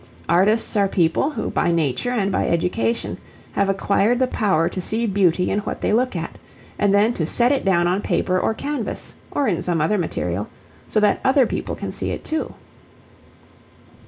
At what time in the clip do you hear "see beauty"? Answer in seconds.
4.81-5.51